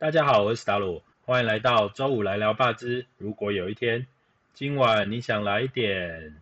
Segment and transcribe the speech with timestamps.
[0.00, 3.04] 大家好，我是史达鲁，欢迎来到周五来聊霸之。
[3.18, 4.06] 如果有一天，
[4.54, 6.34] 今晚你想来一点。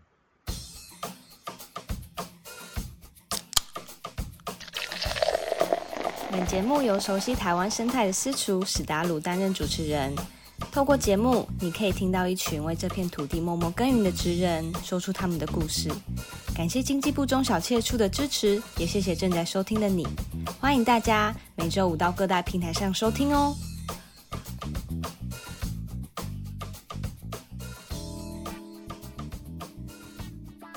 [6.31, 10.14] 本节目由熟悉台湾生态的私厨史达鲁担任主持人。
[10.70, 15.90] 透过节目，你可以听到一群为这片土地默默耕耘的职人说出他们的故事。
[16.59, 20.04] 感谢经济部中小企处的支持，也谢谢正在收听的你。
[20.61, 23.54] 欢迎大家每周五到各大平台上收听哦。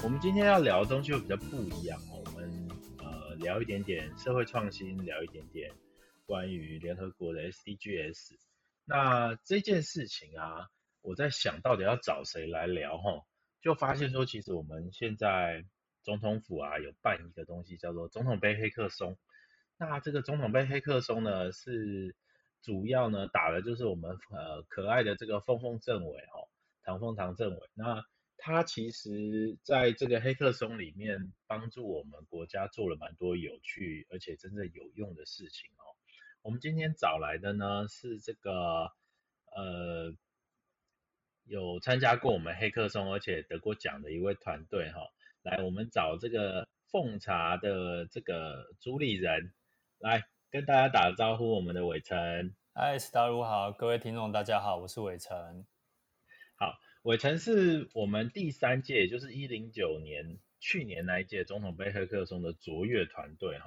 [0.04, 2.22] 我们今天要聊的东西会比较不一样哦。
[2.26, 2.70] 我们
[3.00, 5.72] 呃聊一点点社会创新，聊一点点
[6.28, 8.36] 关于联合国的 SDGs。
[8.86, 10.68] 那这件事情啊，
[11.02, 13.26] 我在想到底要找谁来聊哈，
[13.62, 15.66] 就发现说，其实我们现在
[16.02, 19.18] 总统府啊有办一个东西叫做总统杯黑客松。
[19.78, 22.16] 那这个总统杯黑客松呢，是
[22.62, 26.50] 主要呢打的就是我们呃可爱的这个凤凤政委哦，
[26.84, 27.70] 唐凤唐政委。
[27.74, 28.04] 那
[28.38, 35.86] 他其实在这个黑客松里面帮助我们国家做了蛮多有趣而且真正有用的事情哦。
[36.42, 38.92] 我们今天找来的呢是这个
[39.56, 40.16] 呃
[41.46, 45.02] 有参加过我们黑客松而且得过奖的一位团队哈，
[45.42, 49.52] 来我们找这个奉茶的这个主理人
[50.00, 52.56] 来跟大家打个招呼，我们的伟成。
[52.74, 55.66] 嗨，斯达鲁好，各位听众大家好，我是伟成。
[56.56, 63.66] 好，伟成是我们第三届，也就是一零九年去年那一届总统杯黑客松的卓越团队哈，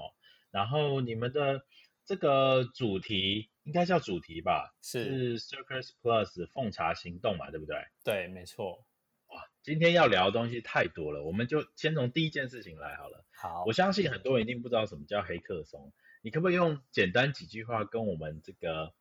[0.51, 1.65] 然后你们的。
[2.05, 4.75] 这个主题应该叫主题吧？
[4.83, 7.77] 是 Circus Plus 奉茶行动嘛，对不对？
[8.05, 8.85] 对，没错。
[9.29, 13.25] 哇，今天要聊的东西太多了，我们就先从第一件事情来好了。
[13.33, 18.93] 好，我相信很多人一定不知道什么叫黑客松，你可不可以用简单几句话跟我们这个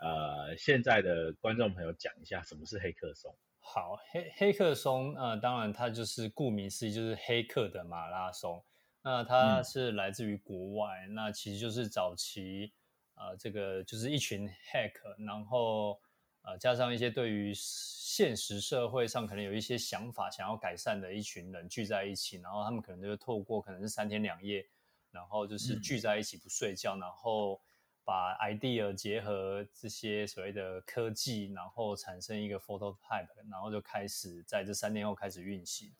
[0.00, 3.34] 呃现在的观众朋友讲一下什么是黑客松？
[3.58, 8.62] 好，黑黑客松，呃，当然它就是顾名思义，就是黑客的马拉松。
[9.02, 12.72] 那它是来自于国外，那其实就是早期，
[13.14, 14.92] 呃，这个就是一群 hack，
[15.24, 15.98] 然后
[16.42, 24.68] 呃加上一些对于现实社会上可能有一些想法想要改善的一群人聚在一起，然后他们可能就透过可能是三天两夜，
[25.10, 27.58] 然后就是聚在一起不睡觉，然后
[28.04, 35.90] 把 idea 结合这些所谓的科技，然后产生一个 photo type，然后就开始在这三天后开始运行。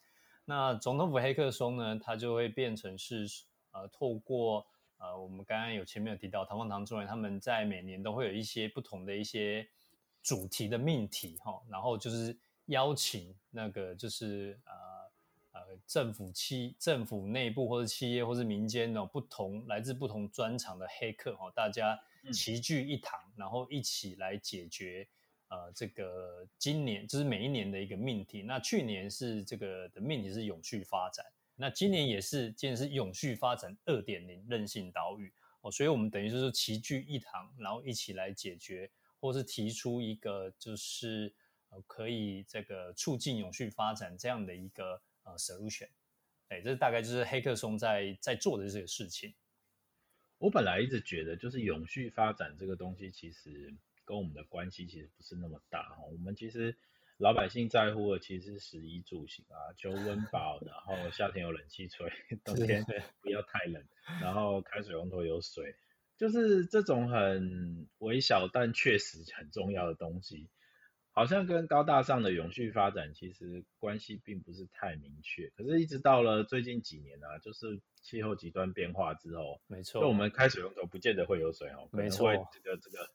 [0.51, 3.25] 那总统府黑客松呢，它就会变成是
[3.71, 4.67] 呃，透过
[4.99, 9.65] 呃，我们刚刚有前面有提到唐凤堂中人，他们在每年都会有一些不同的一些
[10.25, 21.97] 主题的命题哈，然后就是邀请那个就是呃呃政府企政府内部或者企业或者民间的不同来自不同专长的黑客哈，大家
[22.33, 25.07] 齐聚一堂，然后一起来解决。
[25.51, 28.41] 呃，这个今年就是每一年的一个命题。
[28.41, 35.69] 那去年是这个的命题是永续发展，那今年也是，今年是永续发展二点零韧性岛屿哦。
[35.69, 38.89] 所以，我们等于就是齐聚一堂，然后一起来解决，
[39.19, 41.35] 或是提出一个就是
[41.71, 45.89] 呃可以这个促进永续发展这样的一个呃 solution。
[46.51, 49.35] 哎，这大概就是黑客松在在做的这个事情。
[50.39, 53.75] 我本来一直觉得，就是永续发展这个东西，其实。
[54.11, 56.77] 跟我们的关系其实不是那么大哈，我们其实
[57.17, 62.11] 老百姓在乎的其实是食衣住行啊，求温饱，然后夏天有冷气吹，
[62.45, 62.85] 冬天
[63.23, 63.85] 不要太冷，
[64.21, 65.77] 然后开水龙头有水，
[66.17, 70.49] 就是这种很微小但确实很重要的东西，
[71.13, 75.49] 好像跟高大上的永续发展其实关系并不是太明确。
[75.57, 83.11] 可是，一直到了最近几年啊，就是气候极端变化之后，没错，就我们开水龙头不见得会有水哦，没错，这个这个。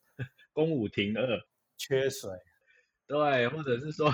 [0.53, 1.41] 公五停二，
[1.77, 2.31] 缺水，
[3.05, 4.09] 对，或者是说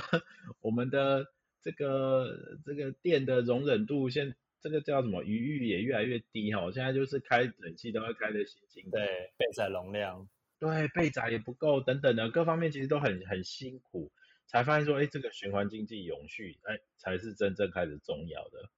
[0.60, 1.24] 我们的
[1.62, 6.72] 这个这个电的容忍度，现这个叫什么余裕也越来越低哈。
[6.72, 9.06] 现在就是开冷气都要开的心惊，对，
[9.38, 10.28] 备载容量，
[10.62, 14.12] 对，备载也不够，等等的各方面其实都很很辛苦，
[14.46, 18.70] 才发现说，哎，这个循环经济永续，哎，才是真正开始重要的。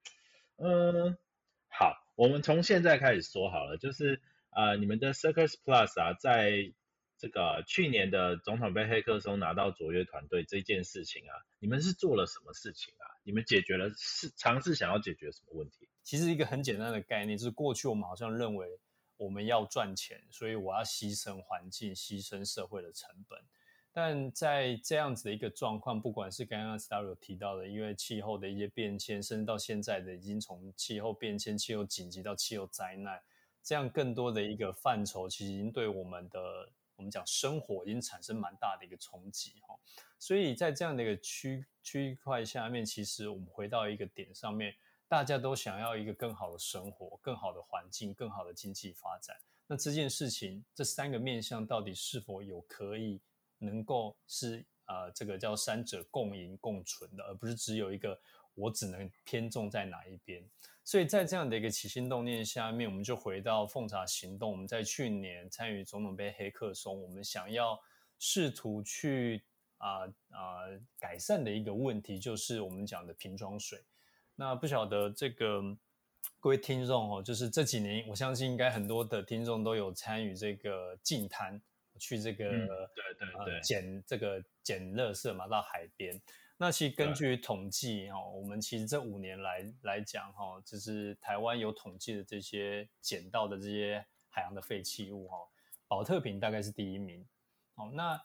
[0.55, 1.17] 嗯，
[1.67, 4.21] 好，我们从现在开始说好了，就是
[4.51, 6.71] 呃，你们的 Circus Plus 啊，在
[7.17, 13.03] 这个去年的总统杯黑客松拿到卓越团队这件事情啊，你们是做了什么事情啊？
[13.23, 15.89] 你们解决了是尝试想要解决什么问题？
[16.01, 18.67] 其实一个很简单的概念，就是过去我们好像认为
[19.23, 23.39] 我们要赚钱，所以我要牺牲环境、牺牲社会的成本。
[23.95, 33.21] 但在这样子的一个状况，不管是刚刚 Star 有提到的，因为气候的一些变迁，甚至到现在的已经从气候变迁、气候紧急到气候灾难，
[33.61, 39.77] 这样更多的一个范畴，其实已经对我们的我们讲生活已经产生蛮大的一个冲击哈。
[40.17, 44.73] 所以在这样的一个区区块下面，其实我们回到一个点上面，
[45.13, 49.37] 大家都想要一个更好的生活、更好的环境、更好的经济发展。
[49.67, 53.21] 那这件事情，这三个面向到底是否有可以
[53.59, 58.19] 能够是呃这个叫三者共赢共存的，而不是只有一个
[58.55, 60.43] 我只能偏重在哪一边？
[60.83, 64.49] 所以在这样的一个起心动念下面，我们就回到奉茶行动。
[64.49, 67.79] 我们在去年参与总统杯黑客松，我们想要
[68.17, 69.43] 试图去
[69.77, 70.65] 啊啊
[70.97, 73.79] 改善的一个问题，就是我们讲的瓶装水。
[74.35, 75.77] 那不晓得这个。
[76.39, 81.61] 各位听众哦，就是这几年，我相信应该很多的听众都有参与这个净滩，
[81.97, 82.57] 去这个对
[83.17, 86.21] 对对捡这个捡垃圾嘛，到海边。
[86.57, 95.37] 那其实根据统计哈，我们其实这五年来来讲哈，就是台湾有统计的这些捡到的这些海洋的废弃物哈，
[95.87, 97.25] 保特瓶大概是第一名。
[97.73, 98.21] 好，那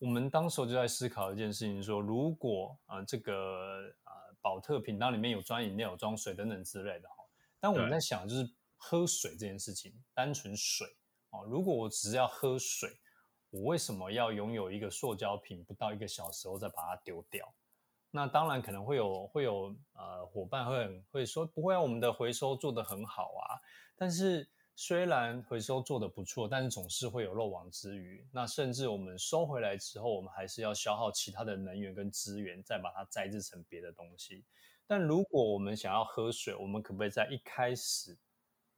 [0.00, 7.16] 我们当时就在思考一件事情，说如果啊这个啊保特瓶当里面有装饮料、有装水等等之类的哈。
[7.58, 10.86] 但我们在想，就是喝水这件事情，单纯水
[11.30, 11.44] 哦。
[11.44, 12.90] 如果我只是要喝水，
[13.50, 15.64] 我为什么要拥有一个塑胶瓶？
[15.64, 17.52] 不到一个小时后再把它丢掉？
[18.10, 23.60] 那当然可能会有会有呃伙伴会很会说，不会啊，我们的回收做得很好啊。
[23.94, 24.48] 但是
[24.82, 28.26] 虽然回收做得不错，但是总是会有漏网之鱼。
[28.32, 34.42] 那甚至我们收回来之后，我们还是要消耗其他的能源跟资源，再把它再制成别的东西。
[34.86, 38.16] 但如果我们想要喝水，我们可不可以在一开始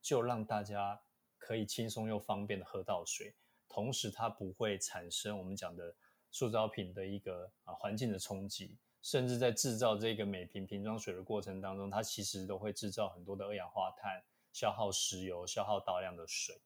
[0.01, 1.01] 就让大家
[1.39, 3.37] 可以轻松又方便的喝到水，
[3.69, 5.95] 同时它不会产生我们讲的
[6.33, 14.21] 塑造品的一个啊环境的冲击，甚至在制造这个每瓶瓶装水的过程当中，它其实都会制造很多的二氧化碳，
[14.53, 16.61] 消耗石油，消耗大量的水。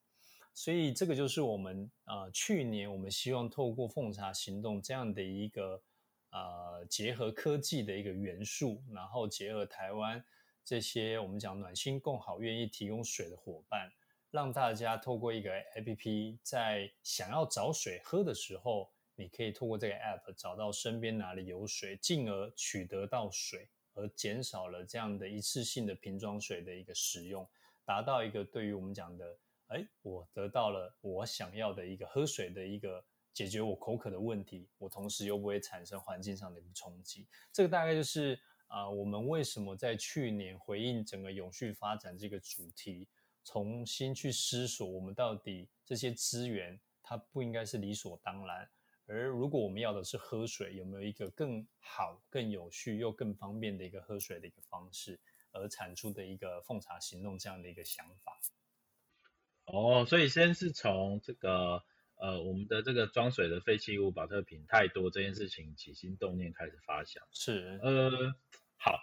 [0.53, 5.81] 所以这个就是我们呃去年我们希望透过奉茶行动这样的一个。
[6.29, 10.23] 呃，结合科技的一个元素，然后结合台湾
[10.63, 13.89] 这些我们讲暖心共好、愿意提供水的伙伴，
[14.29, 27.47] 让大家透过一个 APP，在想要找水喝的时候，你可以透过这个 APP 找到身边哪里有水，进而取得到水，而减少了这样的一次性的瓶装水的一个使用，
[27.87, 29.39] 达到一个对于我们讲的，
[29.69, 33.03] 哎，我得到了我想要的一个喝水的一个。
[33.33, 37.27] 解决我口渴的问题，我同时又不会产生环境上的一个冲击。
[37.53, 38.35] 这个大概就是
[38.65, 43.07] 啊，我们为什么在去年回应整个永续发展这个主题，
[43.43, 48.67] 重新去思索我们到底这些资源它不应该是理所当然，
[49.05, 55.19] 而如果我们要的是喝水，有没有一个更好、更有序又更方便的一个喝水的一个方式，
[55.51, 58.39] 而产出的一个奉茶行动这样的一个想法。
[59.65, 61.83] 哦，所以先是从这个。
[62.19, 68.33] 呃，我们的这个装水的废弃物保特瓶太多这件事情起心动念开始发想，是呃
[68.75, 68.97] 好，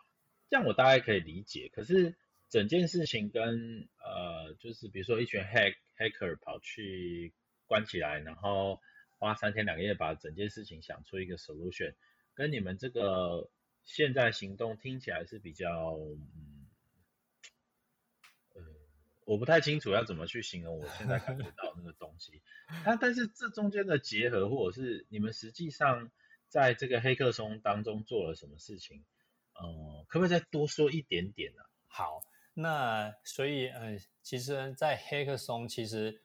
[0.50, 1.70] 这样我大概可以理解。
[1.72, 2.16] 可是
[2.48, 7.32] 整件事情跟呃，就是比如说一群 hack hacker 跑去
[7.66, 8.80] 关起来，然后
[9.20, 11.94] 花三天两夜把整件事情想出一个 solution，
[12.34, 13.48] 跟你们这个
[13.84, 15.96] 现在行动听起来是比较。
[15.98, 16.60] 嗯
[19.26, 22.42] 我不太清楚要怎么去形容我现在感觉到那个东西，
[22.84, 26.10] 它但是这中间的结合，或者是你们实际上
[26.46, 29.02] 在这个黑客松当中做了什么事情，
[29.54, 31.62] 嗯，可不可以再多说一点点呢？
[31.88, 32.20] 好，
[32.52, 36.20] 那所以呃，其实，在黑客松，其实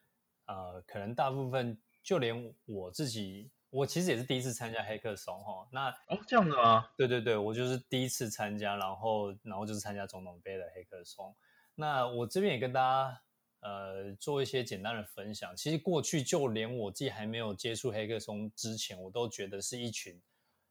[0.46, 5.68] 呃，可能大部分就连我自己，我其实也是第一次参加黑客松哈。
[5.72, 6.92] 那哦，这样的啊？
[6.98, 11.36] 对对对，我就是第一次参加，然后然后就是参加总统杯的黑客松。
[11.76, 13.22] 那我这边也跟大家
[13.62, 15.56] 呃做一些简单的分享。
[15.56, 20.20] 其实过去就连我自己还没有接触黑客松之前，我都觉得是一群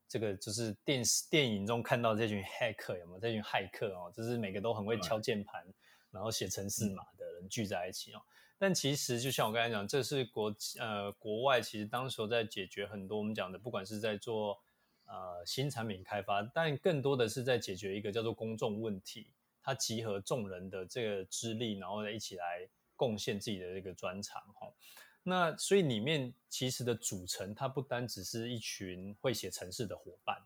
[0.09, 3.21] 这个就是电视电影中看到这群黑客有没有？
[3.21, 5.65] 这群骇客哦，就是每个都很会敲键盘，
[6.11, 8.21] 然后写程式码的人聚在一起哦。
[8.59, 14.59] 但其实就像我刚才讲，这是国呃国外其实当时在解决很多我们讲的，不管是在做
[15.07, 19.29] 呃新产品开发，但更多的是在解决一个叫做公众问题。
[19.63, 24.73] 他集合众人的这个资历，然后一起来贡献自己的这个专长，哈。
[25.23, 30.39] 那所以里面其实的组成，它不单只是一群会写程式的伙伴，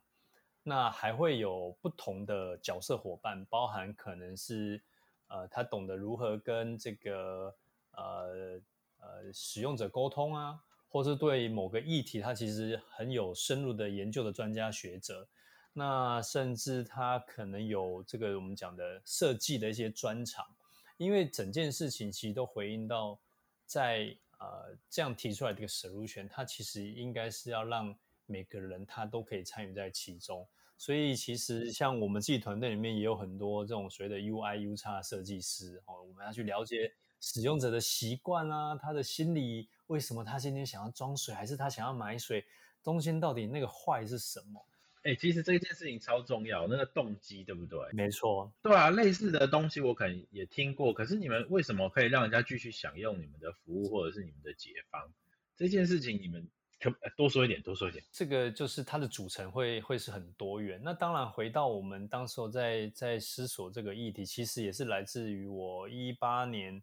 [0.64, 4.82] 那还会有不同的角色伙伴，包含可能是
[5.28, 7.54] 呃，他懂得如何跟这个
[7.92, 8.60] 呃
[9.00, 15.26] 呃使用者沟通啊，或是对某个议题，他其实很有深入的研究的专家学者。
[15.74, 20.44] 那甚至他可能有这个我们讲的设计的一些专长，
[20.98, 23.18] 因为整件事情其实都回应到
[23.64, 27.96] 在呃这样提出来的一个 solution，它其实应该是要让
[28.26, 30.46] 每个人他都可以参与在其中。
[30.76, 36.92] 所以其实像我们自己团队里面也有很多这种所谓的 UI、U 叉设计师哦，我们要去了解
[37.22, 42.44] 使用者的习惯啊，他的心理为什么他今天想要装水，还是他想要买水，
[42.82, 44.60] 中间到底那个坏是什么？
[45.04, 47.78] 哎，其实这件事情超重要，那个动机对不对？
[47.92, 55.00] 没错，对啊，类似的东西我可能也听过，可是你们为什么可以让人家继续享用你们的服务或者是你们的解方？
[55.56, 56.46] 这件事情你们。
[56.80, 58.02] 可多说一点，多说一点。
[58.10, 60.80] 这个就是它的组成会会是很多元。
[60.82, 66.82] 那当然，回到我们当时候在在思索这个议题，其实也是来自于我一八年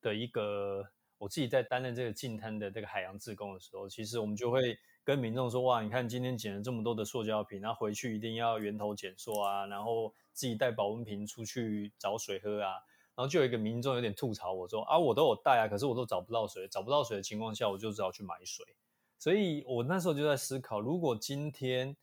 [0.00, 0.84] 的一个
[1.18, 12.72] 我自己在担任这个净滩的这个海洋志工的时候，其实我们就会跟民众说：哇，你看今天捡了这么多的塑胶瓶，然后回去一定要源头减塑啊，然后自己带保温瓶出去找水喝啊。
[13.16, 18.64] 然后就有一个民众有点吐槽我说：啊，我都有带啊，可是我都找不到水，找不到水的情况下，我就只好去买水。
[19.18, 21.96] 所以我那时候就在思考，如果今天，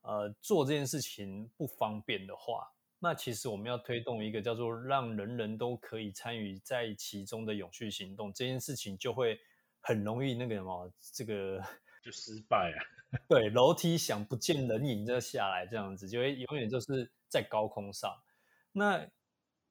[0.00, 9.38] 呃，做这件事情不方便的话，那其实我们要推动一个叫做让人人都可以参与在其中的永续行动，这件事情就会
[9.80, 11.62] 很容易那个什么，这个
[12.02, 12.78] 就失败啊。
[13.28, 18.10] 对，楼梯想不见人影就下来，这样子就会永远就是在高空上。
[18.72, 19.06] 那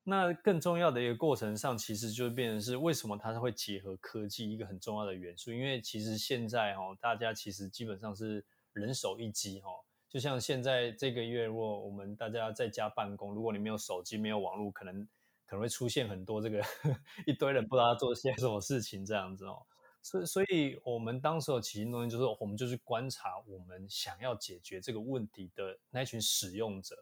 [0.04, 5.52] 那更重要的一个过程上，其实就变成是为什么它会结合科技一个很重要的元素。
[5.52, 9.70] 因为其实现在哈，大家其实基本上是人手一机哈。
[10.16, 15.06] 就像现在这个月，如果我们大家在家办公，如果你没有手机、没有网络，可能
[15.46, 16.64] 可能会出现很多这个
[17.28, 19.62] 一堆人不知道做些什么事情这样子哦。
[20.02, 26.96] 所以，所以我们当时的起心动念就是，我们就去观察我们想要解决这个问题的那群使用者，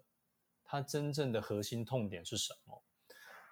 [0.63, 2.81] 他真正的核心痛点是什么。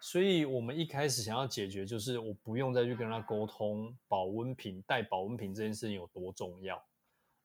[0.01, 6.84] 所以，我们一开始想要解决，就是我不用再去跟他沟通保温瓶带保温瓶这件事情有多重要，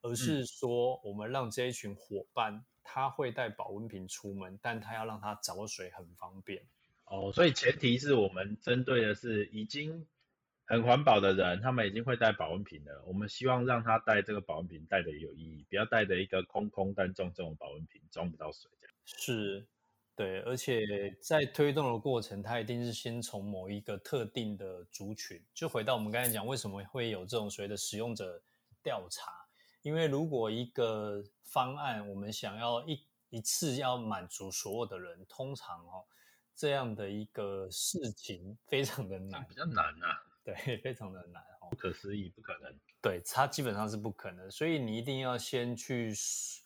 [0.07, 6.63] 而是说，我们让这一群伙伴他会带保温瓶出门，但他要让他找水很方便。
[7.07, 10.07] 哦，所以前提是我们针对的是已经
[10.65, 13.03] 很环保的人，他们已经会带保温瓶了。
[13.07, 18.95] 我们希望让他带这个保温瓶带的有意义，不要带着一个空空但重重的保温瓶装不到水这样。
[19.05, 19.67] 是。
[20.17, 28.43] 对，而且在推动的过程，它一定是先从某一个特定的族群，就回到我们刚才讲，为什么会有这种所谓的使用者
[28.83, 29.31] 调查？
[29.87, 33.01] 因为如果一个方案，我们想要一
[33.31, 36.05] 一次要满足所有的人，通常哦，
[36.57, 40.25] 这样的一个事情非常的难，比较难啊。
[40.43, 42.77] 对，非常的难哦，不可思议，不可能。
[43.01, 46.13] 对，它基本上是不可能，所以你一定要先去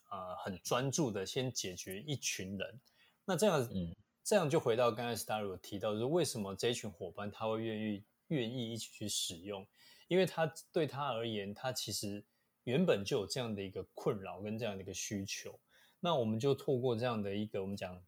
[0.09, 2.81] 呃很专注的先解决一群人。
[3.27, 9.67] 那这样，嗯，这样就回到刚才 Star 有提到，就是为什么这一群伙伴他会愿意愿意一起去使用？
[10.09, 12.25] 因为他对他而言，他其实
[12.71, 15.59] 原本就有这样的一个困扰跟这样的一个需求。
[15.99, 18.03] 那我们就透过这样的一个我们讲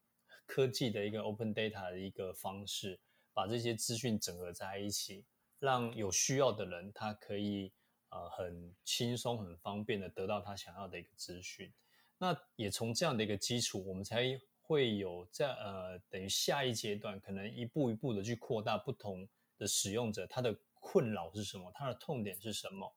[0.47, 2.99] 科技的一个 Open Data 的一个方式，
[3.35, 5.25] 把这些资讯整合在一起，
[5.59, 7.73] 让有需要的人他可以
[8.11, 11.73] 呃很轻松、很方便的得到他想要的一个资讯。
[12.17, 14.41] 那也从这样的一个基础，我们才。
[14.65, 19.29] 会有在呃，等于下一阶段，可能一步一步的去扩大不同
[19.59, 22.91] 的使用者，他的困扰是什么，他的痛点是什么？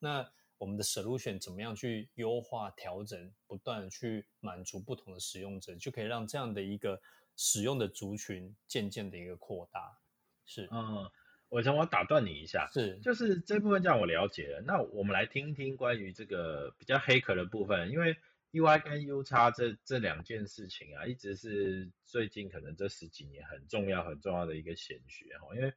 [0.00, 0.30] 那
[0.62, 7.02] 我们的 solution 怎么样去优化调整，不断的去满足不同的使用者，就可以让这样的一个
[7.34, 9.98] 使用的族群渐渐的一个扩大。
[10.46, 11.10] 是，嗯，
[11.48, 18.16] 我想，我打断你一下，是，就是这部分这样我了解了，那我们来听一听关于这个比较黑客的部分，因为。
[18.54, 25.56] U I 跟 U 叉这这两件事情啊，一直是最近可能这十几年很重要很重要的一个显学哈。
[25.56, 25.72] 因为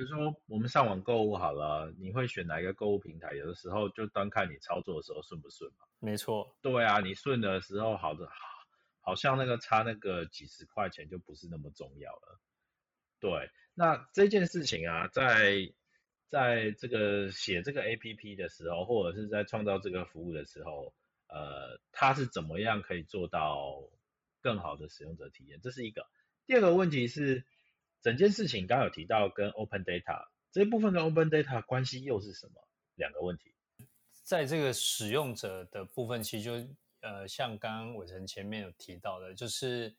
[0.00, 3.34] 比如说我们上网购物好了，你会选哪一个购物平台？
[3.34, 5.84] 有的时候就单看你操作的时候顺不顺嘛。
[5.98, 6.56] 没错。
[6.62, 8.26] 对啊，你顺的时候好的，
[9.02, 12.40] 好像那个差那个几十块钱就不是那么重要了。
[13.18, 15.70] 对，那这件事情啊，在
[16.30, 20.94] 在这个写这个 A P P 的时候，或者是在创造这个服务的时候。
[21.28, 23.82] 呃，它是怎么样可以做到
[24.40, 25.60] 更好的使用者体验？
[25.60, 26.06] 这是一个。
[26.46, 27.44] 第二个问题是，
[28.02, 32.54] 整件事情刚刚有提到跟 Open Data 这一部分跟 Open Data 关系又是什么？
[32.94, 33.54] 两个问题。
[34.22, 39.96] 在这个使用者的部分，其实就呃，像刚刚伟成前面有提到的，就是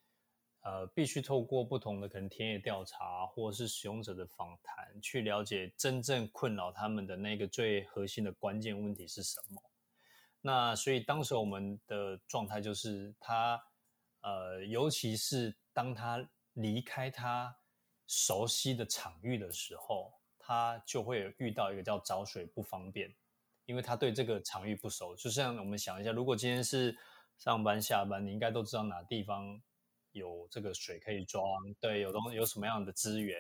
[0.62, 9.62] 呃，必须透过不同的可能田野调查或是使用者的访谈，去了解真正困扰他们的那个最核心的关键问题是什么。
[10.42, 13.62] 那所以当时我们的状态就是他，
[14.22, 17.58] 呃，尤其是当他离开他
[18.14, 23.16] 熟悉的场域的时候，他就会遇到一个叫找水不方便，
[23.66, 25.16] 因为他对这个场域不熟。
[25.16, 26.98] 就像我们想一下，如果今天是
[27.38, 29.62] 上班下班，你应该都知道哪地方
[30.12, 31.42] 有这个水可以装，
[31.80, 33.40] 对，有东有什么样的资源。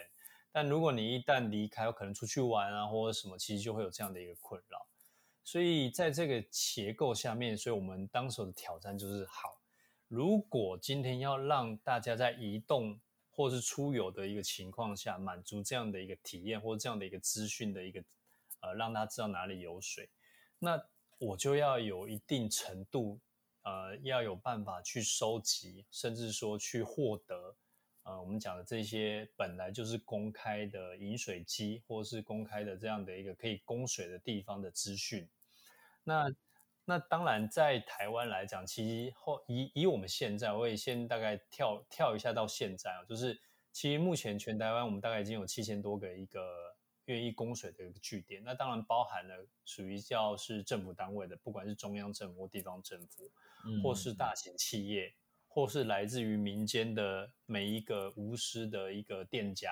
[0.53, 4.87] 但如果你一旦离开，有可能出去玩啊，或者什么，其实就会有这样的一个困扰。
[5.43, 9.59] 所以在这个结构下面，所以我们当时的挑战就是：好，
[10.07, 12.97] 如果今天要让大家在移动
[13.31, 18.03] 或是出游的一个情况下，满足这样的一个体验或这样的一个资讯的一个
[18.59, 20.09] 呃，让他知道哪里有水，
[20.59, 20.79] 那
[21.17, 23.19] 我就要有一定程度
[23.63, 27.55] 呃，要有办法去收集，甚至说去获得。
[28.03, 35.29] 呃，我们讲的这些本来就是公开的饮水机，或是公开的这样的一个可以供水的地方的资讯。
[36.03, 36.27] 那
[36.91, 43.39] 那当然，在台湾来讲，其实后以以我们现在，我也先大概跳跳一下到现在啊，就是
[43.71, 46.41] 其实目前全台湾我们大概已经有七千多个一个
[47.05, 48.43] 愿意供水的一个据点。
[48.43, 53.31] 那当然包含了属于叫是政府单位的，不管是中央政府或地方政府，
[53.81, 55.13] 或是大型企业。
[55.53, 59.69] 或是来自于民间的每一个无私的一个店家，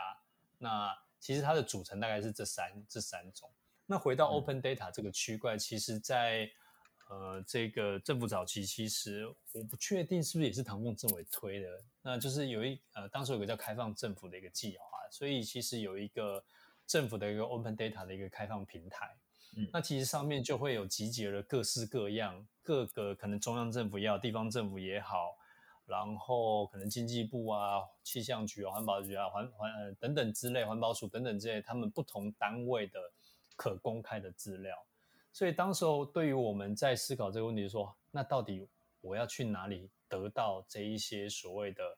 [0.57, 3.49] 那其实它的组成大概是这三这三种。
[3.85, 6.51] 那回到 Open Data 这个区块，其实，在
[7.09, 11.67] 呃这个政府早期，其实我不确定是不是也是唐凤政委推的，
[12.01, 16.43] 那就是有一呃当时有个叫开放政府的一个计划，所以其实有一个
[16.87, 19.17] 政府的一个 Open Data 的一个开放平台，
[19.57, 25.35] 嗯，那其实上面就会有集结了各式各样各个可能中央政府也好，地方政府也好。
[25.85, 32.99] 然后可能经济部啊、气象局啊、环保局啊、环环呃等等之类，环保署等等之类，他们不同单位的
[33.55, 34.77] 可公开的资料。
[35.31, 38.67] 所以当时候对于我们在思考这个问题，说那到底
[39.01, 41.97] 我要去哪里得到这一些所谓的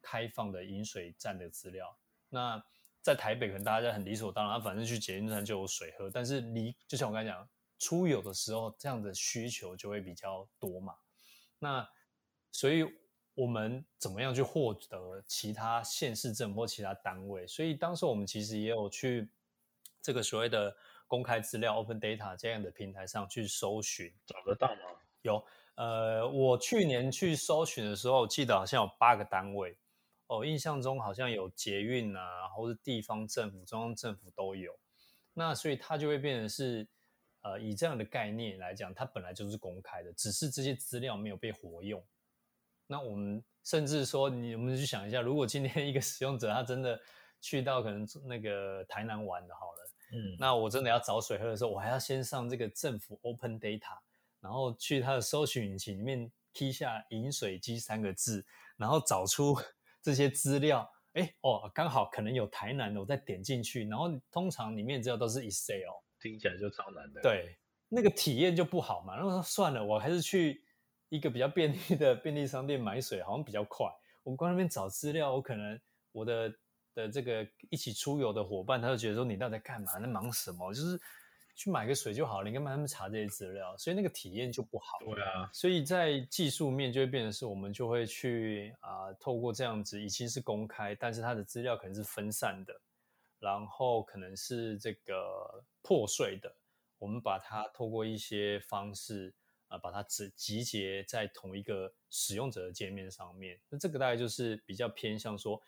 [0.00, 1.96] 开放的饮水站的资料？
[2.28, 2.62] 那
[3.02, 6.10] 在台北可能大家很理所当然，反正去捷运站就有水喝。
[6.10, 10.94] 但是离就像我刚才讲，出游的时候这样的需求就会比较多嘛。
[11.58, 11.88] 那
[12.50, 12.84] 所以。
[13.38, 17.46] 我们怎么样去获得其他县市政府或其他单位？
[17.46, 19.30] 所以当时我们其实也有去
[20.02, 20.76] 这个所谓的
[21.08, 25.00] 公开资料 （open data） 这样的平台上去搜寻，找得到吗？
[25.22, 25.44] 有，
[25.74, 29.76] 呃，我去年去搜寻的时候，记得好像有八个单位
[30.28, 34.78] 哦，印象中好像有捷运啊，或是地方政府、中央政府都有。
[35.34, 36.86] 那所以它就会变成是，
[37.42, 42.04] 呃，以这样的概念来讲，它本来就是公开的，只是这些资料没有被活用。
[42.86, 47.00] 那我们甚至说，你我们去想一下，如果今天一个使用者他真的
[47.40, 53.98] 去到可能那个台南玩的，好了，嗯，那我真的要找水喝的时候，我还要先上这个政府 Open Data，
[54.40, 58.44] 然后去它的搜寻引擎里面踢下“饮水机”三个字，
[58.76, 59.56] 然后找出
[60.02, 60.90] 这些资料。
[61.14, 67.20] 哎，哦，刚好可能有台南的，我再点进去，然后通常里面资料都是 Excel，听起来就超难的。
[67.22, 67.56] 对，
[67.88, 69.14] 那个体验就不好嘛。
[69.16, 70.62] 然后说算了，我还是去。
[71.10, 73.86] 一个比较便利的便利商店买水好像比较快。
[74.24, 75.80] 我们光那边找资料，我可能
[76.12, 76.54] 我的
[76.98, 79.98] 的这个一起出游的伙伴，他就觉得说你到底在干嘛？
[80.00, 80.74] 在忙什么？
[80.74, 81.00] 就是
[81.54, 83.76] 去买个水就好了，你干嘛他们查这些资料？
[83.76, 84.98] 所以那个体验就不好。
[85.00, 85.48] 对啊。
[85.52, 92.80] 所以在技术面就会变成是，我们就会去啊，透过这样子，已经是公开，但是它的资料可能是分散的，
[93.38, 96.52] 然后可能是这个破碎的，
[96.98, 99.32] 我们把它透过一些方式。
[99.68, 105.60] 啊，把它集集结在同一个使用者的界面上面，那这个大概就是比较偏向说，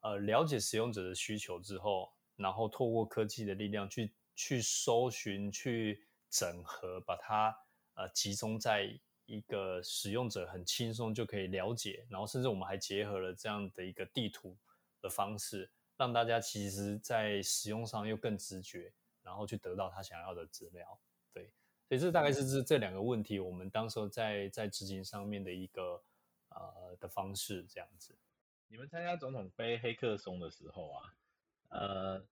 [0.00, 7.56] 呃，了解使用者的需求之后，然后透过科技的力量去去搜寻、去整合，把它
[7.94, 14.56] 呃集中在一个使用者很轻松就可以了解，然后甚至我们还结合了这样的一个地图
[15.00, 21.00] 的方式，让大家其实在使用上又更直觉，然后去得到他想要的资料。
[21.32, 21.50] 对
[21.88, 26.02] 所以这大概是这这两个问题，我们当时候在在执行上面的一个
[26.50, 28.14] 呃的方式这样子。
[28.68, 31.14] 你们参加总统杯黑客松的时候啊，
[31.68, 32.26] 呃，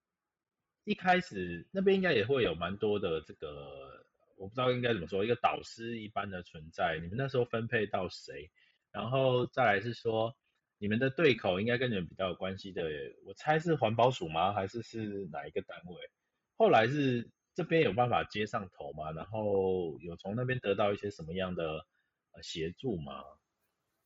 [0.85, 6.99] 一开始那边应该也会有蛮多的这个，我不知道应该怎么说，一个导师一般的存在。
[7.01, 8.51] 你们那时候分配到谁？
[8.91, 10.37] 然后再来是说，
[10.79, 12.83] 你们的对口应该跟你们比较有关系的，
[13.25, 14.53] 我猜是环保署吗？
[14.53, 16.11] 还是是哪一个单位？
[16.57, 17.31] 后来是。
[17.57, 19.13] 这边有办法接上头吗？
[19.13, 21.87] 然后有从那边得到一些什么样的
[22.33, 23.23] 呃协助吗？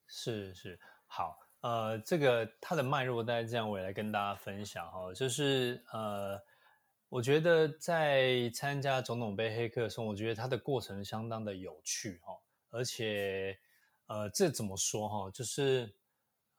[0.06, 5.12] 是是好，呃，这个它的脉络大概这样，我也来跟大家分享哈。
[5.12, 6.40] 就是呃，
[7.08, 12.32] 我觉得在参加总统杯黑客的时候，我觉得它的过程相当的有趣哈。
[12.70, 13.58] 而且
[14.06, 15.30] 呃，这怎么说哈？
[15.30, 15.92] 就是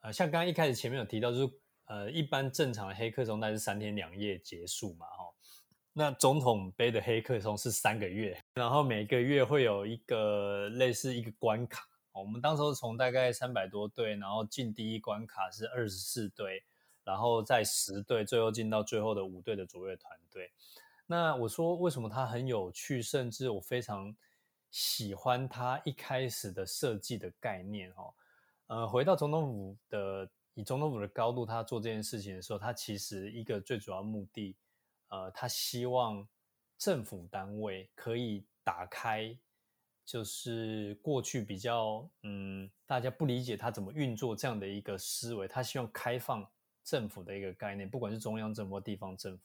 [0.01, 1.53] 呃，像刚刚一开始前面有提到，就是
[1.85, 5.23] 呃，一般正常的黑客中，大概是三天两夜结束嘛哈。
[5.93, 11.88] 那总统杯的黑客松是三个月，然后每个月会有一个类似一个关卡。
[12.11, 16.63] 我们当时从大概三百多队，然后进第一关卡是二十四队，
[17.03, 20.51] 然后在十队，最后进到最后的五队的卓越团队。
[21.05, 24.15] 那我说为什么它很有趣，甚至我非常
[24.69, 28.13] 喜欢它一开始的设计的概念哦。
[28.67, 34.55] 呃，回到总统府的以总统府的高度，他做这件事情的时候，他其实一个最主要目的，
[35.07, 36.27] 呃，他希望
[36.77, 39.35] 政府单位可以打开。
[40.09, 46.43] 就是过去比较嗯，大家不理解他怎么运作这样的一个思维，他希望开放
[46.83, 49.43] 政府的一个概念，不管是中央政府或地方政府，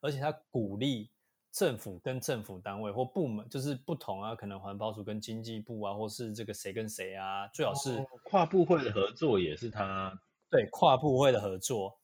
[0.00, 1.08] 而且他鼓励
[1.52, 10.12] 政府跟政府单位或部门就是不同啊，可能环保署跟经济部啊，或是这个谁跟谁啊，最好是跨部会的合作也是他
[10.50, 11.96] 对跨部会的合作，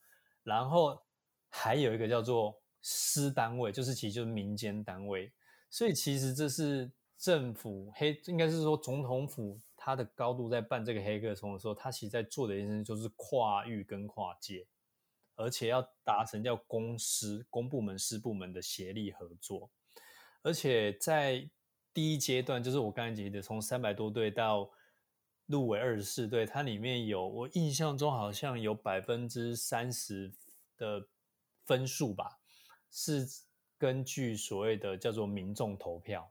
[0.45, 0.97] 然后
[1.49, 5.33] 还有一个叫做私单位，就是其实就是民间单位，
[5.69, 6.89] 所以其实这是。
[7.19, 14.67] 政府黑应该是说总统府，它的高度在办这个黑客松的时候，它其实在做的一件事就是跨域跟跨界，
[15.35, 19.71] 而且要达成叫公司、公部门、私部门的协力合作，
[20.43, 21.49] 而且在
[21.95, 24.71] 第一阶段，就是我刚才提的，从三百多队到
[25.47, 30.35] 入围二十四队，它里面有我印象中好像有百分之三十
[30.77, 31.09] 的
[31.65, 32.39] 分数吧，
[32.91, 33.27] 是
[33.79, 36.31] 根据所谓的叫做民众投票。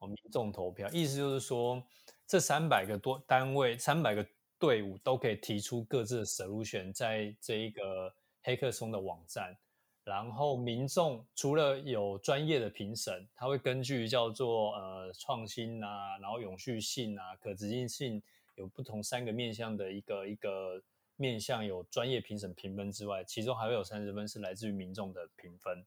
[0.00, 1.82] 哦，民众投票，意思就是说，
[2.24, 4.24] 这三百个多单位、三百个
[4.56, 9.56] 队伍都可以提出各自的 solution，在这一个黑客松的网站。
[10.04, 18.22] 然后民众除了有专业的评审，他会根据叫做呃创新啊，然后永续性啊、可执行性，
[18.54, 20.80] 有不同三个面向的一个一个
[21.16, 25.84] 面向有专业评审评分之外，其中还会有三十分是来自于民众的评分。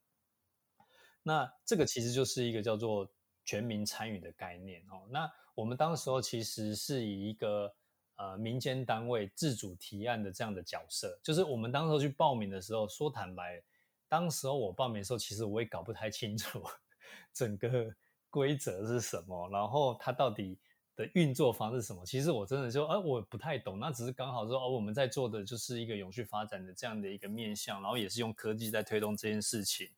[1.22, 3.08] 那这个其实就是一个叫做。
[3.44, 7.74] 全民参与的概念哦，那我们当时候其实是以一个
[8.16, 13.62] 呃民间单位自主提案的这样的角色，就是我们当时候去报名的时候，说坦白，
[14.08, 16.62] 当时候我报名的时候，其实我也搞不太清楚
[17.34, 17.94] 整个
[18.30, 20.58] 规则是什么，然后它到底
[20.94, 29.90] 的运作方式什么，其实我真的就呃我不太懂，那只是刚好说哦我们在做的就是一个永续发展的这样的一个面向，然后也是用科技在推动这件事情。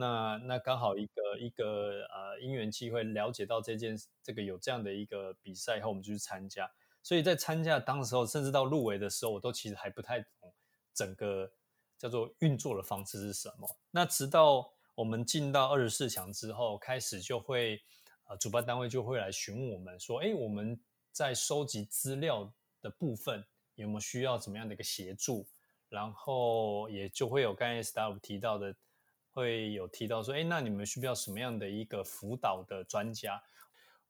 [0.00, 6.70] 那那刚好一个一个呃因缘机会了解到这件这个有这样的一个比赛以后，我们就去参加。
[7.02, 10.54] 所以在参加当时候，甚至到入围的时候，我都其实还不太懂
[10.94, 11.50] 整个
[11.98, 13.68] 叫做运作的方式是什么。
[13.90, 17.82] 那直到我们进到二十四强之后，开始就会
[18.28, 20.80] 呃主办单位就会来询问我们说，哎，我们
[21.10, 25.44] 在收集资料的部分有没有需要怎么样的一个协助？
[25.88, 28.72] 然后也就会有刚才 staff 提到的。
[29.38, 33.40] 会有提到说，哎，那你们需要什么样的一个辅导的专家？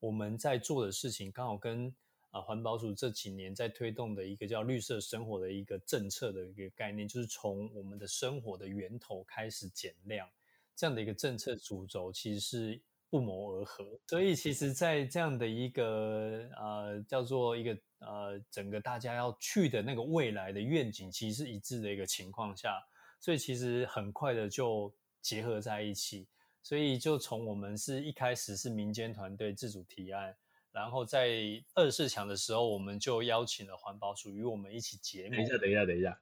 [0.00, 1.94] 我们在做的事情刚好跟
[2.30, 10.26] 啊环保署这几年在推动的一个叫绿色生活的一个政策的一个概念，就是从我们的生活的源头开始减量
[10.74, 13.84] 这样的一个政策主轴，其实是不谋而合。
[14.06, 22.80] 所以，其实，在这样的一个呃叫做一个呃整个大家要去的那个未来的愿景，其实是一致的一个情况下，
[23.20, 24.90] 所以其实很快的就。
[25.20, 26.26] 结合在一起，
[26.62, 30.36] 所以就从我们是一开始是民间团队自主提案，
[30.72, 31.28] 然后在
[31.74, 35.36] 二十四强的时候，我们就邀请了环保署与我们一起结盟。
[35.36, 36.20] 等一下，等一下，等一下，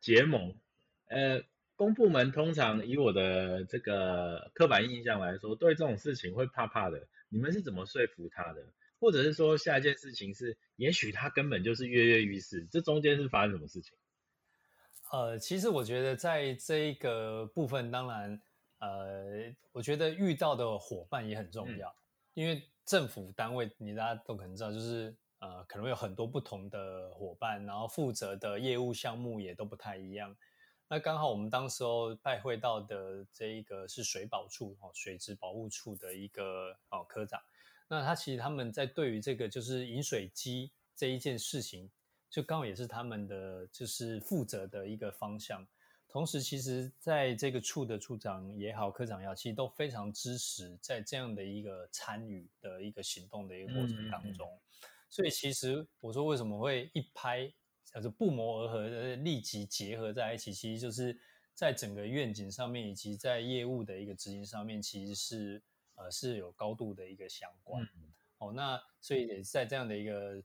[0.00, 0.54] 结盟。
[1.06, 1.42] 呃，
[1.76, 7.08] 公部门通常以我的这个刻板印象来说，对这种事情会怕怕的。
[7.28, 8.64] 你们是怎么说服他的？
[9.00, 13.96] 或者是说下一件事情是，也许他根本就是跃跃欲试，这中间是发生什么事情？
[15.10, 18.42] 呃，其实我觉得在这一个部分，当然，
[18.80, 21.94] 呃，我觉得遇到的伙伴也很重要，
[22.34, 30.36] 因为政府单位，你大家都可能知道，就是呃，可能会有很多不同的伙伴，然后负责的业务项目也都不太一样。
[30.88, 37.40] 那刚好我们当时候拜会到的这一个是水保处哦，水质保护处的一个哦科长，
[37.88, 41.90] 那他其实他们在对于这个就是饮水机这一件事情。
[42.30, 45.66] 就刚好也是他们的就是负责的一个方向，
[46.06, 54.46] 同时其实在这个处的处长也好，科长也好，其实都非常支持在这样的一个参与的一个行动的一个过程当中。
[55.08, 57.50] 所以其实我说为什么会一拍，
[57.94, 61.18] 就是不谋而合的，立即结合在一起，其实就是
[61.54, 65.62] 在整个愿景上面，以及在业务的一个执行上面，其实是
[65.94, 67.88] 呃是有高度的一个相关。
[68.36, 70.42] 哦，那所以也是在这样的一个呃。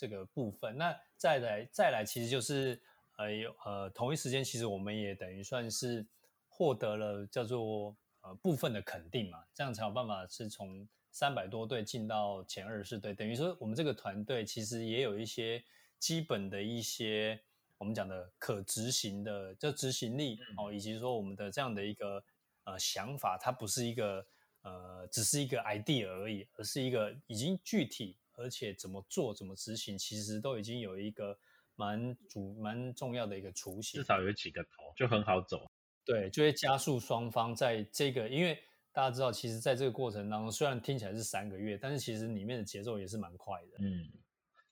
[0.00, 2.80] 这个部分，那再来再来，其实就是
[3.18, 6.06] 呃有呃同一时间，其实我们也等于算是
[6.48, 15.62] 获得了叫做呃部分的肯定嘛，这样才有办法是从三百多队进到前二十队，等于说我们这个团队其实也有一些
[15.98, 17.38] 基本的一些
[17.76, 22.24] 我们讲的可执行的就执行力哦，以及说我们的这样的一个
[22.64, 24.26] 呃想法，它不是一个
[24.62, 31.38] 呃只是一个 idea 而已，而是一个已经具体而且怎么做怎么执行，其实都已经有一个
[31.76, 35.70] 蛮主蛮重要的一个雏形，至少有几个头就很好走。
[36.04, 38.58] 对，就会加速双方在这个，因为
[38.92, 43.76] 大家知道，其实在这个过程当中，虽然听起来是三个月，但是其实里面的节奏也是蛮快的。
[43.78, 44.10] 嗯，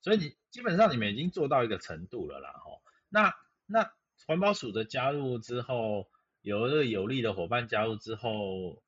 [0.00, 2.83] 所以你基本上你们已经做到一个程度了啦，吼。
[3.09, 3.33] 那
[3.66, 3.92] 那
[4.26, 8.83] 环保署的加入之后，有了有利的伙伴加入之后，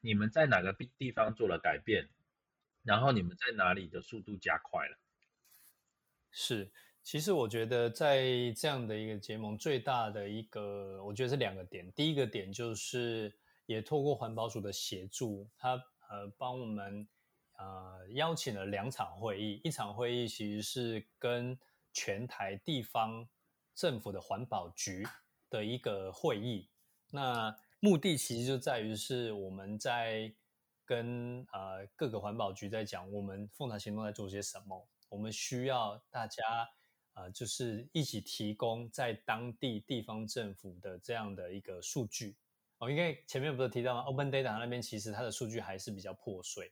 [0.00, 2.08] 你们在哪个地地方做了改变？
[2.86, 4.96] 然后你们在哪里的速度加快了？
[6.30, 6.72] 是。
[7.02, 11.88] 其实我觉得，在这样的一个结盟，最大的一个，我觉得是两个点。
[11.92, 13.32] 第一个点就是，
[13.66, 15.74] 也透过环保署的协助，他
[16.08, 17.06] 呃帮我们
[17.58, 21.56] 呃邀请了两场会议，一场会议其实是跟
[21.92, 23.24] 全台地方
[23.72, 25.06] 政府的环保局
[25.48, 26.68] 的一个会议。
[27.12, 30.34] 那目的其实就在于是我们在
[30.86, 36.70] 跟呃各个环保局在讲，我们凤台行动在做些什么，我们需要大家。
[37.16, 42.36] 啊，就是一起提供在当地地方政府的这样的一个数据
[42.76, 46.70] 哦，因为前面不是提到吗？Open Data 那边其实它的数据还是比较破碎，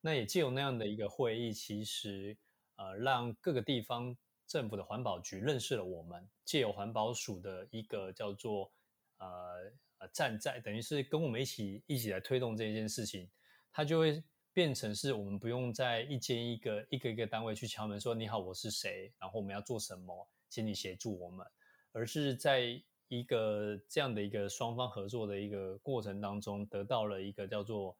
[0.00, 2.36] 那也借由那样的一个会议，其实
[2.76, 8.70] 呃，让各个地方政府的环保局认识了我们，借由环保署的一个叫做
[9.18, 13.28] 呃呃站在，等于是跟我们一起一起来推动这件事情，
[13.72, 14.22] 它就会。
[14.54, 21.46] 变成是我们不用在一间一个一个一个单位去敲门说你好我是谁，然后我们要做什么，请你协助我们，
[21.92, 27.96] 而是在一个这样的一个双方合作的一个过程当中，得到了一个叫做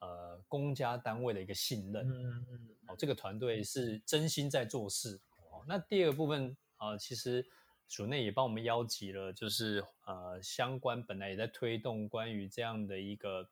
[0.00, 2.06] 呃公家单位的一个信任。
[2.06, 2.68] 嗯嗯。
[2.88, 5.18] 哦，这个团队是真心在做事。
[5.38, 7.42] 哦，那第二个部分啊，其实
[7.88, 13.48] 署内也帮我们邀集了，就是呃相关本来也在推动关于这样的一个。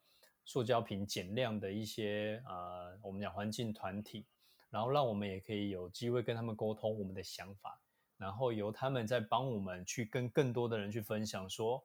[0.52, 4.26] 塑胶瓶减量的一些呃，我们讲环境团体，
[4.68, 7.80] 然后让我们也可以有机会跟他们沟通我们的想法，
[8.18, 11.82] 然后由他们再帮我们去跟更多的人去分享，说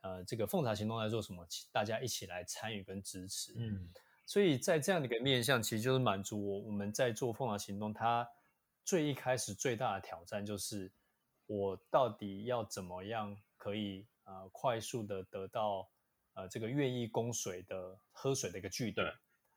[0.00, 3.52] 呃，这个奉茶行动在做什么，大家一起来参与跟支持。
[3.58, 3.86] 嗯，
[4.24, 8.26] 所以在这样的一个面向，其实就是满足我我们在做奉茶行动，它
[8.82, 10.90] 最一开始最大的挑战就是
[11.44, 15.86] 我到底要怎么样可以呃快速的得到。
[16.36, 19.10] 呃，这个愿意供水的喝水的一个据点，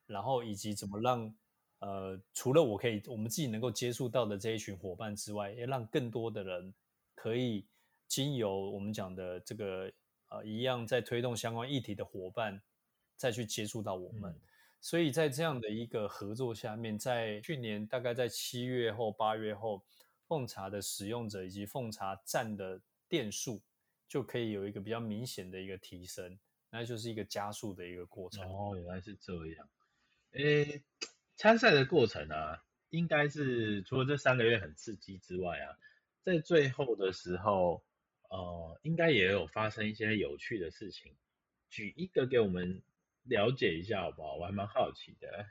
[0.08, 1.36] 然后以及怎么让
[1.80, 6.74] 呃，除了我可以我们自己能够接触到的这一群伙伴之外，也让更多的人
[7.14, 7.68] 可以
[8.08, 9.92] 经由我们讲的这个
[10.30, 12.62] 呃一样在推动相关议题的伙伴
[13.16, 14.34] 再去接触到我们。
[14.82, 19.84] 所以在这样的一个合作下面，在去年大概在七月后八月后，
[20.26, 23.62] 奉茶的使用者以及奉茶站的店数
[24.08, 26.40] 就可以有一个比较明显的一个提升。
[26.72, 29.68] 那就是一个加速的一个过程哦，原来是这样。
[30.34, 30.84] 诶，
[31.36, 35.78] 参赛的过程啊，应该是除了这三个月很刺激之外啊，
[36.24, 37.84] 在最后的时候，
[38.30, 41.16] 呃，应该也有发生一些有趣的事情。
[41.70, 42.84] 举一个给我们
[43.24, 44.36] 了解一下好不好？
[44.36, 45.48] 我还蛮好奇的。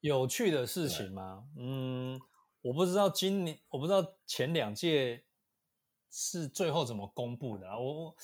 [0.00, 1.48] 有趣的事情吗？
[1.56, 2.20] 嗯，
[2.62, 5.24] 我不知道今年，我不知道前两届
[6.10, 7.78] 是最后怎么公布的。
[7.78, 8.16] 我。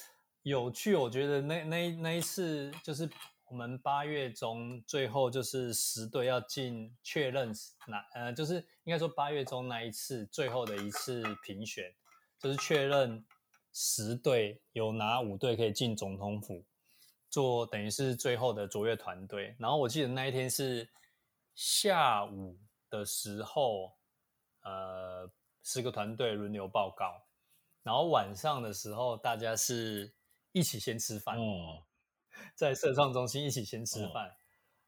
[0.43, 3.09] 有趣，我觉得那那那一次就是
[3.47, 7.53] 我们八月中最后就是十队要进确认
[7.87, 11.95] 哪呃，就是应该说八月中那一次最后的一次评选，
[12.41, 13.25] 就是确认
[13.73, 16.65] 十队有哪五队可以进总统府
[17.31, 19.55] 做等于是最后的卓越团队。
[19.61, 20.91] 然后我记得那一天是
[21.55, 22.59] 下午
[22.91, 23.93] 的时候，
[24.63, 25.31] 呃，
[25.63, 27.23] 十个团队轮流报告，
[27.85, 30.13] 然后晚上的时候大家是。
[30.53, 31.83] 一起先吃饭哦，
[32.55, 34.35] 在社创中心一起先吃饭，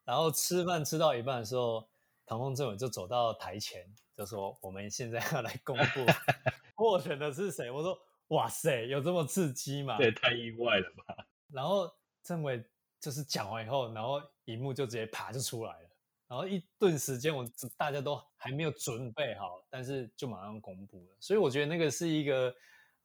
[0.04, 1.88] 然后吃饭吃到一半的时候，
[2.26, 6.06] 唐凤政委就走到台前，就说：“我们现在要来公布
[6.76, 7.98] 获选的是谁。”我说
[8.28, 11.26] ：“哇塞，有这么刺激吗？”这也太意外了吧！
[11.50, 11.90] 然后
[12.22, 12.62] 政委
[13.00, 15.88] 就是讲完以后，然后荧幕就直接爬就出来了，
[16.28, 22.54] 然后一顿时间我大家都还没有准备好，但是就马上公布了，所以我觉得那个是一个。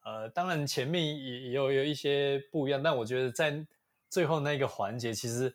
[0.04, 3.66] 呃，当然前面也有有一些不一样，但我觉得在
[4.10, 5.54] 最后那个环节，其实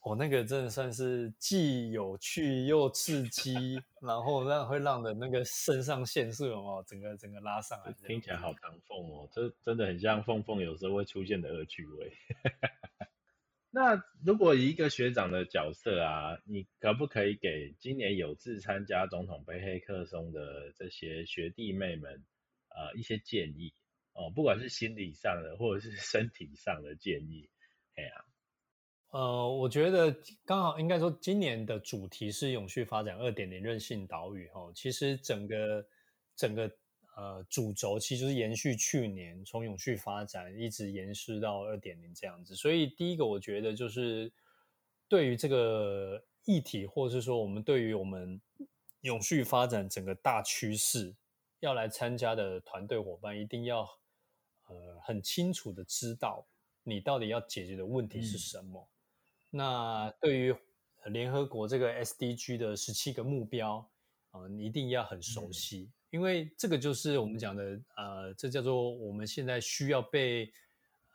[0.00, 7.94] 哦，那个真的算是既有趣又刺激，然后让会让的那个肾上腺素哦，整个整个拉上来。
[8.06, 12.12] 听起来好唐凤哦，这真的很像凤凤有时候会出现的恶趣味。
[13.70, 22.22] 那如果一个学长的角色啊，你可不可以给今年有志参加总统杯黑客松的这些学弟妹们
[22.74, 23.72] 呃一些建议
[24.12, 27.48] 哦，不管是心理上的或者是身体上的建议，
[27.96, 28.24] 哎呀。
[29.10, 30.12] 呃，我觉得
[30.44, 34.72] 刚好应该说，今年的主题是永续发展二点零韧性岛屿哈。
[34.74, 35.86] 其实整个
[36.34, 36.68] 整个
[37.14, 42.56] 呃主轴其实就是延续去年从永续发展一直延续到二点零这样子。
[42.56, 44.32] 所以第一个我觉得就是
[45.08, 48.40] 对于这个议题，或者是说我们对于我们
[49.02, 51.14] 永续发展整个大趋势
[51.64, 53.88] 要来参加的团队伙伴，一定要
[54.66, 56.46] 呃很清楚的知道
[56.82, 58.86] 你到底要解决的问题是什么。
[59.48, 60.54] 那对于
[61.06, 63.78] 联合国这个 SDG 的十七个目标
[64.30, 70.52] 啊，你一定要很熟悉，因为这个就是我们讲的呃，这叫做我们现在需要被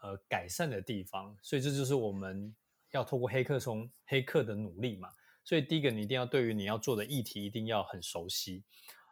[0.01, 2.55] 呃改善的地方，所以这就是我们
[2.89, 5.09] 要透过黑客松黑客的努力嘛。
[5.43, 8.63] 所以第一个，你一定要对于你要做的议题一定要很熟悉，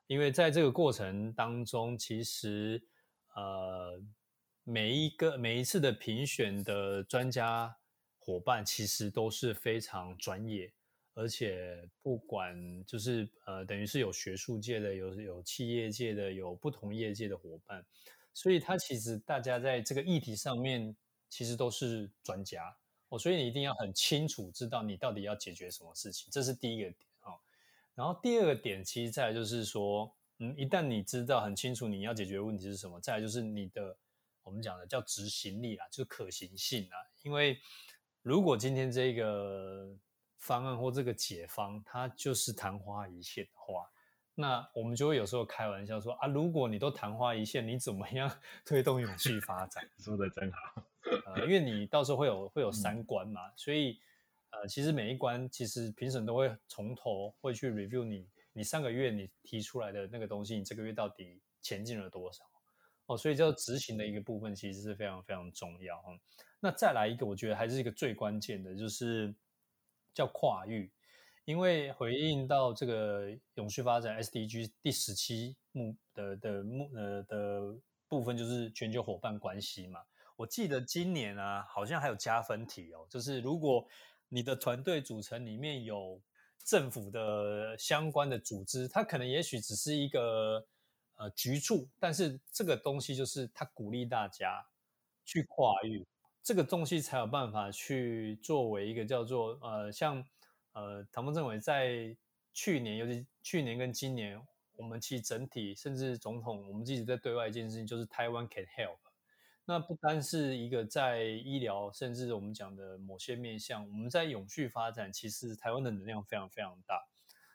[0.08, 2.82] 因为在这个过程当中，其实
[3.36, 4.02] 呃
[4.64, 7.78] 每一个每一次的评选的专家。
[8.20, 10.70] 伙伴其实都是非常专业，
[11.14, 17.86] 而且不管就是呃，等于是有学术界的，有有企业界的，有不同业界的伙伴，
[18.34, 20.94] 所以他其实大家在这个议题上面
[21.30, 22.76] 其实都是专家
[23.08, 27.07] 哦，所以你一定要很清楚知道你到底要解决什么事情，这是第一个点。
[27.98, 33.98] 然后第二个点，其实在就是说，嗯，一旦你知道很清楚你要解决的问题是什么，再来就是你的
[34.44, 37.60] 我们讲的叫执行力啊，就是可行性啊，因为。
[38.24, 39.96] 如果今天这个
[40.38, 43.90] 方案或这个解方，它就是昙花一现的话，
[44.36, 48.30] 那我们就会有时候开玩笑说啊，如果你都昙花一现，你怎么样
[48.66, 49.90] 推动永续发展？
[50.04, 50.84] 说的真好，
[51.28, 53.98] 呃，因为你到时候会有会有三关嘛，所以
[54.62, 62.44] 呃，其实每一关其实评审都会从头会去 review 你，你上个月你提出来的那个东西，你这个月到底前进了多少？
[63.06, 66.10] 哦，所以叫执行的一个部分，其实是非常非常重要哈。
[66.60, 69.34] 那再来一个，我觉得还是一个最关键的，就是
[70.14, 70.92] 叫跨域，
[71.46, 77.76] 因为回应到这个永续发展 SDG 第十七目的的目呃的
[78.10, 80.02] 部分，就是全球伙伴关系嘛。
[80.36, 83.88] 我记得今年啊，好像还有加分题哦，就是如果
[84.30, 86.22] 你的团队组成里面有
[86.64, 90.68] 政府的相关的组织，它可能也许只是一个。
[91.20, 94.64] 呃，局促，但是这个东西就是他鼓励大家
[95.26, 96.06] 去跨域，
[96.44, 100.24] 这个东西才有办法去作为一个叫做呃，像
[100.74, 102.16] 呃，唐风政委在
[102.54, 104.40] 去年，尤其去年跟今年，
[104.76, 109.00] 我们其实整体甚至总统，我们一直在对外一件事情，就是台湾 can help。
[109.68, 117.08] 那不单是一个在医疗，甚至我们讲的某些面向，我们在永续发展，其实台湾的能量非常非常大，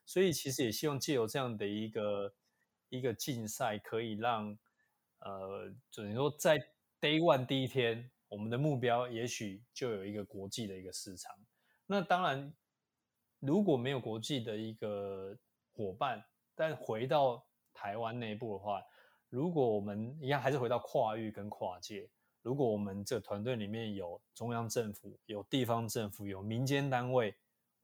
[0.06, 2.32] 所以其实也希望借由这样的一个。
[2.94, 4.58] 一个竞赛可以让，
[5.20, 6.58] 呃，就你说在
[7.00, 11.34] Day One 第一天，我们的目标也许就有一个国际的一个市场。
[11.86, 12.52] 那当然，
[13.38, 15.34] 如果没有国际的一个
[15.72, 16.22] 伙伴，
[16.54, 18.82] 但回到台湾内部的话，
[19.32, 22.06] 如果我们一样还是回到跨域跟跨界，
[22.42, 27.34] 如果我们这团队里面有中央政府、有地方政府、有民间单位，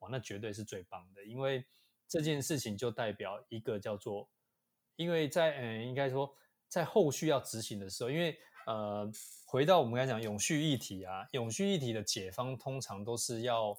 [0.01, 1.65] 哇，那绝对是最棒的，因为
[2.07, 4.29] 这件事情就代表一个叫做。
[4.97, 6.31] 因为在嗯，应该说
[6.67, 9.11] 在后续要执行的时候，因为呃，
[9.47, 13.75] 回到我们刚才讲永续议题啊，永续议题的解方通常都是要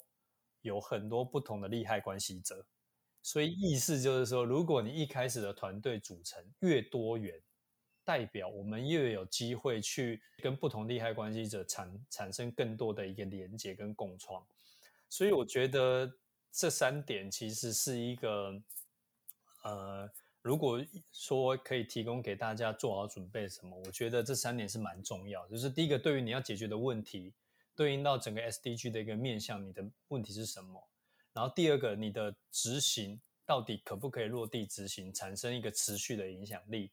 [0.61, 2.65] 有很多不同的利害关系者，
[3.21, 7.39] 所以意思就是说，如果你一开始的团队组成越多元，
[8.09, 14.43] 代表我们越有机会去跟不同利害关系者产产生更多的一个连接跟共创，
[15.07, 16.11] 所以我觉得
[16.51, 18.59] 这三点其实是一个
[19.61, 20.09] 呃。
[20.41, 25.45] 如果说可以提供给大家做好准备什么，我觉得这三点是蛮重要。
[25.49, 27.33] 就是第一个，对于你要解决的问题，
[27.75, 30.81] 对应到整个 SDG 的一个面向，你的问题是什么？
[31.33, 36.89] 然后第二个，你的执行到底可不可以落地执行，产生一个持续的影响力？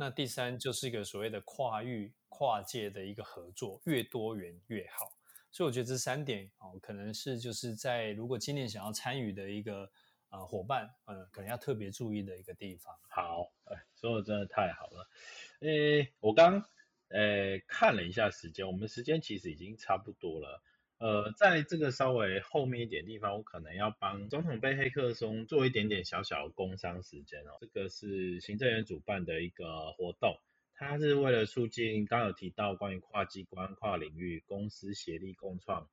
[0.00, 5.12] 那第三就是一个所谓的跨域、跨界的一个合作，越多元越好。
[5.52, 9.90] 所以我觉得这三点哦，可能是就是在如果今年想要参与的一个。
[10.32, 12.96] 呃，伙伴，呃，可能要特别注意的一个地方。
[13.08, 15.10] 好，哎，说的真的太好了。
[15.58, 16.64] 诶，我刚，
[17.08, 20.62] 诶，看了一下时间，我们时间其实已经差不多了。
[21.00, 27.56] 呃，在这个稍微后面一点地方，我可能要帮总统杯黑客松做一点点小小的工商时间哦。
[27.58, 30.36] 这个是行政院主办的一个活动，
[30.74, 35.88] 它是为了促进刚有提到关于跨机关、跨领域公司协力共创，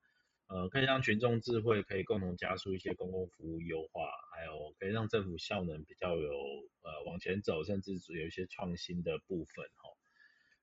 [0.46, 6.30] 呃，可以让群众智慧可以共同加速一些公共服务优化，还有可以让政府效能比较有
[6.82, 9.88] 呃往前走，甚至有一些创新的部分哈。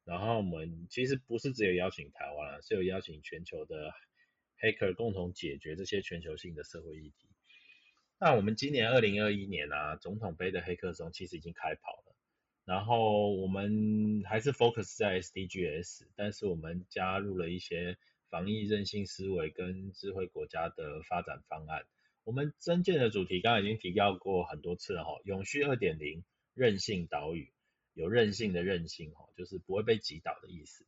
[0.03, 3.91] 然后我们其实不是只有邀请台湾，是有邀请全球的。
[4.59, 7.29] 黑客共同解决这些全球性的社会议题。
[8.17, 12.15] 那我们今年二零二一年啊，总统杯的黑客松其实已经开跑了。
[12.63, 17.97] 然后我们还是 focus 在 SDGs，但是我们加入了一些
[18.29, 21.85] 防疫韧性思维跟智慧国家的发展方案。
[22.23, 26.23] 我们增建的主题刚刚已经提到过很多次了哈，永续二点零，
[26.55, 27.51] 韧性岛屿，
[27.93, 30.87] 有韧性的韧性哈，就是不会被击倒的意思。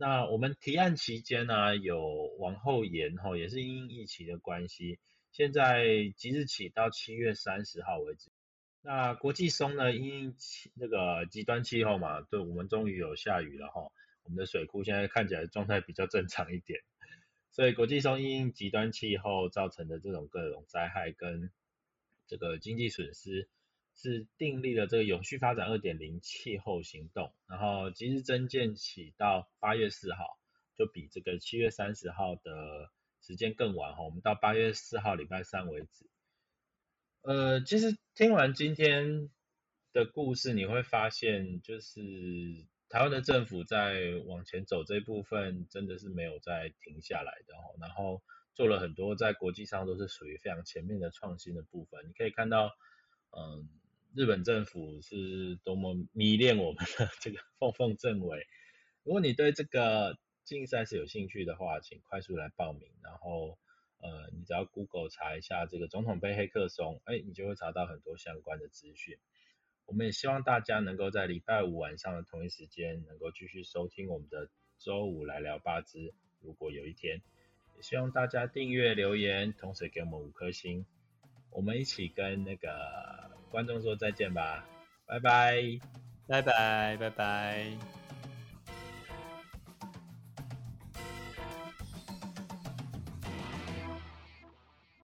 [0.00, 2.00] 那我们提案期间呢，有
[2.38, 5.00] 往后延哈，也是因疫情的关系，
[5.32, 5.84] 现在
[6.16, 8.30] 即日起到七月三十号为止。
[8.80, 10.36] 那国际松呢，因
[10.74, 13.90] 那个极端气候嘛，对，我们终于有下雨了哈，
[14.22, 16.80] 我们的水库现在看起来状态比较正常一点。
[17.50, 21.50] 所以国际松因极端气候造成的这种各种灾害跟
[22.28, 23.48] 这个经济损失。
[24.00, 30.38] 是订立了这个永续发展二点零气候行动，然后今日增建起到八月四号，
[30.76, 32.90] 就比这个七月三十号的
[33.22, 36.06] 时间更晚哈，我们到八月四号礼拜三为止。
[37.22, 39.30] 呃，其实听完今天
[39.94, 41.98] 的故事，你会发现，就是
[42.90, 48.22] 台湾的政府在往前走这一部分，真的是没有再停下来的哈，然后
[48.54, 52.76] 做了很多在国际上都是属于非常前面的创新的部分，你可以看到，
[53.30, 53.70] 嗯。
[54.14, 58.46] 日本政府是多么迷恋我们的 这个凤凤政委。
[59.04, 62.88] 如果你对这个竞赛是有兴趣的话，请快速来报名。
[63.02, 63.58] 然后，
[63.98, 69.18] 呃，你只要 Google 查一下这个总统杯黑客松，哎，你就会查到很多相关的资讯。
[69.86, 76.12] 我们也希望大家能够在礼拜五晚上的同一时间，能够继续收听我们的周五来聊八支。
[76.40, 77.22] 如果有一天，
[77.76, 80.84] 也希望大家订阅、留言，同时给我们五颗星。
[81.50, 82.68] 我们一起跟那个
[83.50, 84.64] 观众说再见吧，
[85.06, 85.78] 拜拜，
[86.26, 88.07] 拜拜，拜拜。